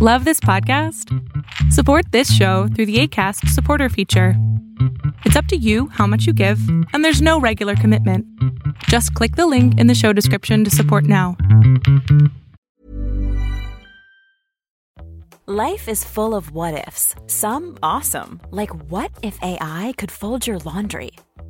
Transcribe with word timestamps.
Love 0.00 0.24
this 0.24 0.38
podcast? 0.38 1.12
Support 1.72 2.12
this 2.12 2.32
show 2.32 2.68
through 2.68 2.86
the 2.86 3.00
ACAST 3.02 3.48
supporter 3.48 3.88
feature. 3.88 4.34
It's 5.24 5.34
up 5.34 5.46
to 5.46 5.56
you 5.56 5.88
how 5.88 6.06
much 6.06 6.24
you 6.24 6.32
give, 6.32 6.60
and 6.92 7.04
there's 7.04 7.20
no 7.20 7.40
regular 7.40 7.74
commitment. 7.74 8.24
Just 8.84 9.12
click 9.14 9.34
the 9.34 9.48
link 9.48 9.76
in 9.76 9.88
the 9.88 9.96
show 9.96 10.12
description 10.12 10.62
to 10.62 10.70
support 10.70 11.02
now. 11.02 11.36
Life 15.46 15.88
is 15.88 16.04
full 16.04 16.36
of 16.36 16.52
what 16.52 16.86
ifs, 16.86 17.16
some 17.26 17.76
awesome, 17.82 18.40
like 18.52 18.70
what 18.92 19.10
if 19.24 19.42
AI 19.42 19.94
could 19.96 20.12
fold 20.12 20.46
your 20.46 20.58
laundry? 20.60 21.10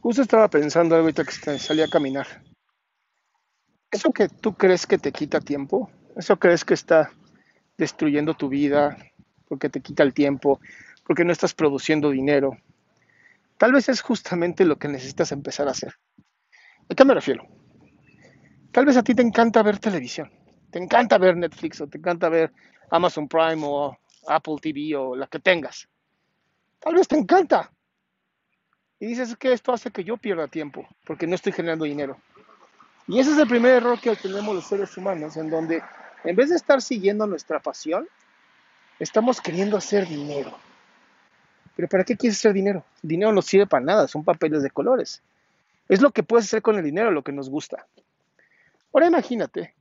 Justo 0.00 0.22
estaba 0.22 0.48
pensando 0.48 0.94
ahorita 0.96 1.24
que 1.24 1.58
salí 1.58 1.82
a 1.82 1.88
caminar. 1.88 2.26
¿Eso 3.90 4.12
que 4.12 4.28
tú 4.28 4.54
crees 4.54 4.86
que 4.86 4.98
te 4.98 5.12
quita 5.12 5.40
tiempo? 5.40 5.90
¿Eso 6.16 6.38
crees 6.38 6.64
que 6.64 6.74
está 6.74 7.10
destruyendo 7.76 8.34
tu 8.34 8.48
vida 8.48 8.96
porque 9.48 9.68
te 9.68 9.80
quita 9.80 10.02
el 10.02 10.14
tiempo, 10.14 10.60
porque 11.04 11.24
no 11.24 11.32
estás 11.32 11.54
produciendo 11.54 12.10
dinero? 12.10 12.56
Tal 13.56 13.72
vez 13.72 13.88
es 13.88 14.00
justamente 14.02 14.64
lo 14.64 14.76
que 14.76 14.88
necesitas 14.88 15.32
empezar 15.32 15.66
a 15.66 15.72
hacer. 15.72 15.94
¿A 16.88 16.94
qué 16.94 17.04
me 17.04 17.14
refiero? 17.14 17.46
Tal 18.70 18.84
vez 18.84 18.96
a 18.96 19.02
ti 19.02 19.14
te 19.14 19.22
encanta 19.22 19.62
ver 19.62 19.78
televisión, 19.78 20.30
te 20.70 20.78
encanta 20.78 21.18
ver 21.18 21.36
Netflix 21.36 21.80
o 21.80 21.88
te 21.88 21.98
encanta 21.98 22.28
ver 22.28 22.52
Amazon 22.90 23.26
Prime 23.26 23.62
o 23.64 23.98
Apple 24.28 24.56
TV 24.60 24.94
o 24.96 25.16
la 25.16 25.26
que 25.26 25.40
tengas. 25.40 25.88
Tal 26.78 26.94
vez 26.94 27.08
te 27.08 27.16
encanta. 27.16 27.72
Y 29.00 29.06
dices 29.06 29.36
que 29.36 29.52
esto 29.52 29.72
hace 29.72 29.90
que 29.90 30.04
yo 30.04 30.16
pierda 30.16 30.48
tiempo 30.48 30.86
porque 31.04 31.26
no 31.26 31.34
estoy 31.34 31.52
generando 31.52 31.84
dinero. 31.84 32.16
Y 33.06 33.20
ese 33.20 33.32
es 33.32 33.38
el 33.38 33.48
primer 33.48 33.72
error 33.72 33.98
que 34.00 34.14
tenemos 34.16 34.54
los 34.54 34.66
seres 34.66 34.96
humanos, 34.96 35.36
en 35.36 35.48
donde 35.48 35.82
en 36.24 36.36
vez 36.36 36.50
de 36.50 36.56
estar 36.56 36.82
siguiendo 36.82 37.26
nuestra 37.26 37.60
pasión, 37.60 38.08
estamos 38.98 39.40
queriendo 39.40 39.76
hacer 39.76 40.06
dinero. 40.06 40.58
Pero 41.76 41.88
¿para 41.88 42.04
qué 42.04 42.16
quieres 42.16 42.38
hacer 42.38 42.52
dinero? 42.52 42.84
Dinero 43.02 43.32
no 43.32 43.40
sirve 43.40 43.66
para 43.66 43.84
nada, 43.84 44.08
son 44.08 44.24
papeles 44.24 44.62
de 44.62 44.70
colores. 44.70 45.22
Es 45.88 46.02
lo 46.02 46.10
que 46.10 46.22
puedes 46.22 46.46
hacer 46.46 46.60
con 46.60 46.76
el 46.76 46.84
dinero, 46.84 47.10
lo 47.10 47.22
que 47.22 47.32
nos 47.32 47.48
gusta. 47.48 47.86
Ahora 48.92 49.06
imagínate, 49.06 49.74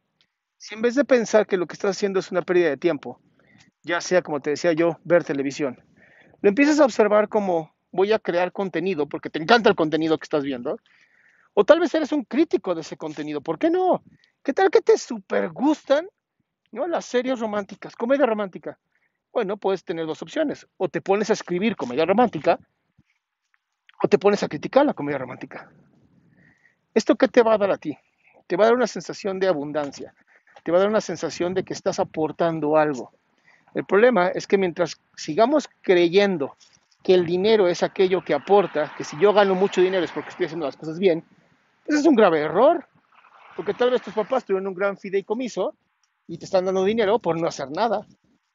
si 0.57 0.75
en 0.75 0.81
vez 0.81 0.95
de 0.95 1.05
pensar 1.05 1.47
que 1.47 1.57
lo 1.57 1.65
que 1.65 1.73
estás 1.73 1.97
haciendo 1.97 2.19
es 2.19 2.31
una 2.31 2.43
pérdida 2.43 2.69
de 2.69 2.77
tiempo, 2.77 3.19
ya 3.83 3.99
sea 3.99 4.21
como 4.21 4.39
te 4.41 4.51
decía 4.51 4.73
yo, 4.73 4.99
ver 5.03 5.23
televisión, 5.23 5.81
lo 6.41 6.49
empiezas 6.49 6.79
a 6.79 6.85
observar 6.85 7.29
como 7.29 7.73
voy 7.91 8.11
a 8.13 8.19
crear 8.19 8.51
contenido 8.51 9.07
porque 9.07 9.29
te 9.29 9.39
encanta 9.39 9.69
el 9.69 9.75
contenido 9.75 10.17
que 10.17 10.25
estás 10.25 10.43
viendo, 10.43 10.79
o 11.53 11.63
tal 11.63 11.79
vez 11.79 11.93
eres 11.95 12.11
un 12.11 12.23
crítico 12.23 12.75
de 12.75 12.81
ese 12.81 12.97
contenido, 12.97 13.41
¿por 13.41 13.57
qué 13.57 13.69
no? 13.69 14.03
¿Qué 14.43 14.53
tal 14.53 14.69
que 14.69 14.81
te 14.81 14.97
super 14.97 15.49
gustan 15.49 16.07
¿no? 16.71 16.87
las 16.87 17.05
series 17.05 17.39
románticas, 17.39 17.95
comedia 17.95 18.25
romántica? 18.25 18.77
Bueno, 19.33 19.57
puedes 19.57 19.83
tener 19.83 20.05
dos 20.05 20.21
opciones, 20.21 20.67
o 20.77 20.89
te 20.89 21.01
pones 21.01 21.29
a 21.29 21.33
escribir 21.33 21.75
comedia 21.75 22.05
romántica, 22.05 22.59
o 24.03 24.07
te 24.07 24.19
pones 24.19 24.43
a 24.43 24.47
criticar 24.47 24.85
la 24.85 24.93
comedia 24.93 25.17
romántica. 25.17 25.71
¿Esto 26.93 27.15
qué 27.15 27.27
te 27.27 27.43
va 27.43 27.53
a 27.53 27.57
dar 27.57 27.71
a 27.71 27.77
ti? 27.77 27.97
te 28.47 28.55
va 28.55 28.63
a 28.63 28.67
dar 28.67 28.75
una 28.75 28.87
sensación 28.87 29.39
de 29.39 29.47
abundancia, 29.47 30.15
te 30.63 30.71
va 30.71 30.77
a 30.77 30.81
dar 30.81 30.89
una 30.89 31.01
sensación 31.01 31.53
de 31.53 31.63
que 31.63 31.73
estás 31.73 31.99
aportando 31.99 32.77
algo. 32.77 33.11
El 33.73 33.85
problema 33.85 34.29
es 34.29 34.47
que 34.47 34.57
mientras 34.57 34.99
sigamos 35.15 35.69
creyendo 35.81 36.55
que 37.07 37.13
el 37.13 37.25
dinero 37.25 37.69
es 37.69 37.83
aquello 37.83 38.21
que 38.21 38.33
aporta, 38.33 38.93
que 38.97 39.05
si 39.05 39.17
yo 39.17 39.31
gano 39.31 39.55
mucho 39.55 39.79
dinero 39.79 40.03
es 40.03 40.11
porque 40.11 40.27
estoy 40.27 40.47
haciendo 40.47 40.65
las 40.65 40.75
cosas 40.75 40.99
bien, 40.99 41.23
pues 41.85 42.01
es 42.01 42.05
un 42.05 42.15
grave 42.15 42.41
error, 42.41 42.85
porque 43.55 43.73
tal 43.73 43.91
vez 43.91 44.01
tus 44.01 44.13
papás 44.13 44.43
tuvieron 44.43 44.67
un 44.67 44.73
gran 44.73 44.97
fideicomiso 44.97 45.73
y 46.27 46.37
te 46.37 46.43
están 46.43 46.65
dando 46.65 46.83
dinero 46.83 47.17
por 47.19 47.39
no 47.39 47.47
hacer 47.47 47.71
nada. 47.71 48.05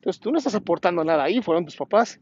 Entonces 0.00 0.20
tú 0.20 0.30
no 0.30 0.36
estás 0.36 0.54
aportando 0.54 1.02
nada 1.02 1.24
ahí, 1.24 1.40
fueron 1.40 1.64
tus 1.64 1.76
papás. 1.76 2.20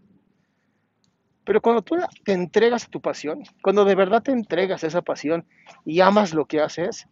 Pero 1.42 1.60
cuando 1.60 1.82
tú 1.82 1.96
te 2.24 2.32
entregas 2.32 2.84
a 2.84 2.90
tu 2.90 3.00
pasión, 3.00 3.42
cuando 3.60 3.84
de 3.84 3.96
verdad 3.96 4.22
te 4.22 4.30
entregas 4.30 4.84
a 4.84 4.86
esa 4.86 5.02
pasión 5.02 5.44
y 5.84 5.98
amas 5.98 6.32
lo 6.32 6.46
que 6.46 6.60
haces, 6.60 7.08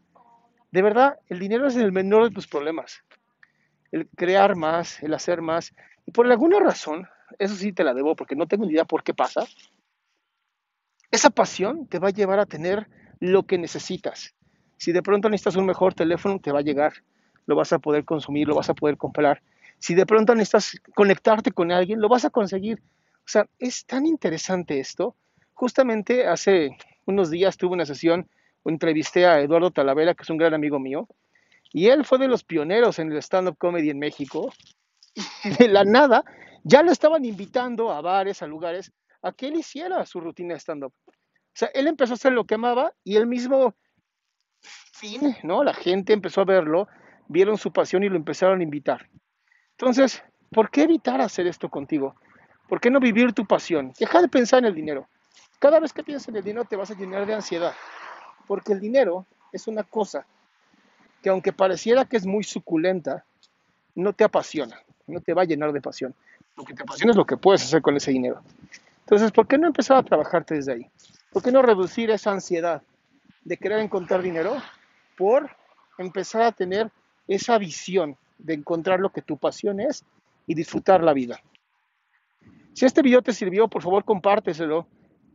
de 0.70 0.80
verdad, 0.80 1.18
el 1.26 1.40
dinero 1.40 1.66
es 1.66 1.74
el 1.74 1.90
menor 1.90 2.28
de 2.28 2.30
tus 2.36 2.46
problemas. 2.46 3.02
El 3.90 4.08
crear 4.10 4.54
más, 4.54 5.02
el 5.02 5.12
hacer 5.12 5.42
más. 5.42 5.74
Y 6.06 6.12
por 6.12 6.30
alguna 6.30 6.60
razón, 6.60 7.08
eso 7.38 7.54
sí 7.54 7.72
te 7.72 7.84
la 7.84 7.94
debo 7.94 8.16
porque 8.16 8.36
no 8.36 8.46
tengo 8.46 8.64
ni 8.64 8.72
idea 8.72 8.84
por 8.84 9.02
qué 9.02 9.14
pasa, 9.14 9.46
esa 11.10 11.30
pasión 11.30 11.86
te 11.86 11.98
va 11.98 12.08
a 12.08 12.12
llevar 12.12 12.38
a 12.38 12.46
tener 12.46 12.88
lo 13.20 13.44
que 13.44 13.58
necesitas. 13.58 14.34
Si 14.76 14.92
de 14.92 15.02
pronto 15.02 15.28
necesitas 15.28 15.56
un 15.56 15.66
mejor 15.66 15.94
teléfono, 15.94 16.38
te 16.38 16.52
va 16.52 16.60
a 16.60 16.62
llegar. 16.62 16.92
Lo 17.46 17.56
vas 17.56 17.72
a 17.72 17.78
poder 17.78 18.04
consumir, 18.04 18.46
lo 18.46 18.54
vas 18.54 18.68
a 18.70 18.74
poder 18.74 18.96
comprar. 18.96 19.42
Si 19.78 19.94
de 19.94 20.06
pronto 20.06 20.34
necesitas 20.34 20.80
conectarte 20.94 21.50
con 21.52 21.72
alguien, 21.72 22.00
lo 22.00 22.08
vas 22.08 22.24
a 22.24 22.30
conseguir. 22.30 22.80
O 22.80 23.30
sea, 23.30 23.48
es 23.58 23.86
tan 23.86 24.06
interesante 24.06 24.78
esto. 24.78 25.16
Justamente 25.54 26.26
hace 26.26 26.76
unos 27.06 27.30
días 27.30 27.56
tuve 27.56 27.72
una 27.72 27.86
sesión 27.86 28.28
entrevisté 28.68 29.26
a 29.26 29.40
Eduardo 29.40 29.70
Talavera, 29.70 30.14
que 30.14 30.22
es 30.22 30.30
un 30.30 30.36
gran 30.36 30.54
amigo 30.54 30.78
mío, 30.78 31.08
y 31.72 31.88
él 31.88 32.04
fue 32.04 32.18
de 32.18 32.28
los 32.28 32.44
pioneros 32.44 32.98
en 32.98 33.12
el 33.12 33.18
stand-up 33.18 33.58
comedy 33.58 33.90
en 33.90 33.98
México. 33.98 34.52
Y 35.14 35.20
de 35.58 35.68
la 35.68 35.84
nada, 35.84 36.24
ya 36.68 36.82
lo 36.82 36.92
estaban 36.92 37.24
invitando 37.24 37.90
a 37.90 38.02
bares, 38.02 38.42
a 38.42 38.46
lugares, 38.46 38.92
a 39.22 39.32
que 39.32 39.48
él 39.48 39.56
hiciera 39.56 40.04
su 40.04 40.20
rutina 40.20 40.52
de 40.52 40.60
stand-up. 40.60 40.92
O 41.06 41.12
sea, 41.54 41.70
él 41.72 41.86
empezó 41.86 42.12
a 42.12 42.16
hacer 42.16 42.32
lo 42.32 42.44
que 42.44 42.56
amaba 42.56 42.92
y 43.02 43.16
él 43.16 43.26
mismo 43.26 43.74
fin, 44.60 45.34
¿no? 45.42 45.64
La 45.64 45.72
gente 45.72 46.12
empezó 46.12 46.42
a 46.42 46.44
verlo, 46.44 46.86
vieron 47.26 47.56
su 47.56 47.72
pasión 47.72 48.04
y 48.04 48.10
lo 48.10 48.16
empezaron 48.16 48.60
a 48.60 48.62
invitar. 48.62 49.08
Entonces, 49.70 50.22
¿por 50.50 50.70
qué 50.70 50.82
evitar 50.82 51.22
hacer 51.22 51.46
esto 51.46 51.70
contigo? 51.70 52.16
¿Por 52.68 52.80
qué 52.80 52.90
no 52.90 53.00
vivir 53.00 53.32
tu 53.32 53.46
pasión? 53.46 53.94
Deja 53.98 54.20
de 54.20 54.28
pensar 54.28 54.58
en 54.58 54.66
el 54.66 54.74
dinero. 54.74 55.08
Cada 55.58 55.80
vez 55.80 55.94
que 55.94 56.04
piensas 56.04 56.28
en 56.28 56.36
el 56.36 56.44
dinero 56.44 56.66
te 56.66 56.76
vas 56.76 56.90
a 56.90 56.94
llenar 56.94 57.24
de 57.24 57.32
ansiedad. 57.32 57.74
Porque 58.46 58.74
el 58.74 58.80
dinero 58.80 59.24
es 59.52 59.68
una 59.68 59.84
cosa 59.84 60.26
que 61.22 61.30
aunque 61.30 61.54
pareciera 61.54 62.04
que 62.04 62.18
es 62.18 62.26
muy 62.26 62.44
suculenta, 62.44 63.24
no 63.94 64.12
te 64.12 64.24
apasiona, 64.24 64.78
no 65.06 65.22
te 65.22 65.32
va 65.32 65.42
a 65.42 65.46
llenar 65.46 65.72
de 65.72 65.80
pasión. 65.80 66.14
Lo 66.58 66.64
que 66.64 66.74
te 66.74 66.82
apasiona 66.82 67.12
es 67.12 67.16
lo 67.16 67.24
que 67.24 67.36
puedes 67.36 67.62
hacer 67.62 67.80
con 67.80 67.96
ese 67.96 68.10
dinero. 68.10 68.42
Entonces, 69.02 69.30
¿por 69.30 69.46
qué 69.46 69.56
no 69.58 69.68
empezar 69.68 69.96
a 69.96 70.02
trabajarte 70.02 70.56
desde 70.56 70.72
ahí? 70.72 70.86
¿Por 71.30 71.40
qué 71.40 71.52
no 71.52 71.62
reducir 71.62 72.10
esa 72.10 72.32
ansiedad 72.32 72.82
de 73.44 73.56
querer 73.56 73.78
encontrar 73.78 74.22
dinero 74.22 74.56
por 75.16 75.48
empezar 75.98 76.42
a 76.42 76.50
tener 76.50 76.90
esa 77.28 77.58
visión 77.58 78.16
de 78.38 78.54
encontrar 78.54 78.98
lo 78.98 79.10
que 79.10 79.22
tu 79.22 79.36
pasión 79.36 79.78
es 79.78 80.04
y 80.48 80.54
disfrutar 80.56 81.04
la 81.04 81.12
vida? 81.12 81.40
Si 82.74 82.86
este 82.86 83.02
video 83.02 83.22
te 83.22 83.32
sirvió, 83.32 83.68
por 83.68 83.82
favor 83.82 84.04
compárteselo 84.04 84.88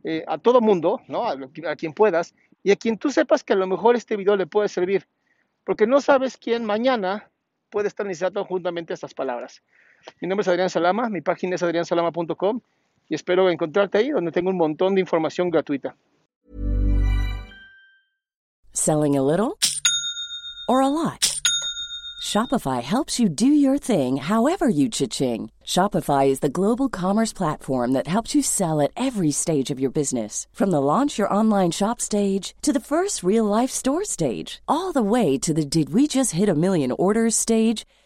eh, 0.04 0.24
a 0.28 0.36
todo 0.36 0.60
mundo, 0.60 1.00
¿no? 1.08 1.26
a, 1.26 1.76
quien 1.76 1.94
puedas, 1.94 2.34
y 2.62 2.70
a 2.70 2.76
quien 2.76 2.98
tú 2.98 3.10
sepas 3.10 3.42
que 3.42 3.54
a 3.54 3.56
lo 3.56 3.66
mejor 3.66 3.96
este 3.96 4.18
video 4.18 4.36
le 4.36 4.46
puede 4.46 4.68
servir, 4.68 5.06
porque 5.64 5.86
no 5.86 6.02
sabes 6.02 6.36
quién 6.36 6.66
mañana 6.66 7.30
puede 7.70 7.88
estar 7.88 8.04
necesitando 8.04 8.44
juntamente 8.44 8.92
estas 8.92 9.14
palabras. 9.14 9.62
Mi 10.20 10.28
nombre 10.28 10.42
es 10.42 10.48
Adrián 10.48 10.70
Salama, 10.70 11.08
mi 11.08 11.20
página 11.20 11.56
es 11.56 11.62
adriansalama.com 11.62 12.60
y 13.08 13.14
espero 13.14 13.50
encontrarte 13.50 13.98
ahí 13.98 14.10
donde 14.10 14.32
tengo 14.32 14.50
un 14.50 14.56
montón 14.56 14.94
de 14.94 15.00
información 15.00 15.50
gratuita. 15.50 15.96
Selling 18.72 19.16
a 19.16 19.22
little 19.22 19.58
or 20.68 20.80
a 20.80 20.88
lot? 20.88 21.34
Shopify 22.24 22.82
helps 22.82 23.20
you 23.20 23.28
do 23.28 23.46
your 23.46 23.76
thing 23.76 24.16
however 24.16 24.66
you 24.66 24.88
cha-ching. 24.88 25.50
Shopify 25.62 26.26
is 26.26 26.40
the 26.40 26.48
global 26.48 26.88
commerce 26.88 27.34
platform 27.34 27.92
that 27.92 28.06
helps 28.06 28.34
you 28.34 28.42
sell 28.42 28.80
at 28.80 28.90
every 28.96 29.30
stage 29.30 29.70
of 29.70 29.78
your 29.78 29.90
business. 29.90 30.46
From 30.52 30.70
the 30.70 30.80
launch 30.80 31.18
your 31.18 31.32
online 31.32 31.70
shop 31.70 32.00
stage 32.00 32.54
to 32.62 32.72
the 32.72 32.80
first 32.80 33.22
real 33.22 33.44
life 33.44 33.70
store 33.70 34.04
stage, 34.04 34.62
all 34.66 34.90
the 34.90 35.02
way 35.02 35.36
to 35.38 35.52
the 35.52 35.66
did 35.66 35.90
we 35.90 36.08
just 36.08 36.32
hit 36.32 36.48
a 36.48 36.54
million 36.54 36.92
orders 36.92 37.36
stage. 37.36 37.84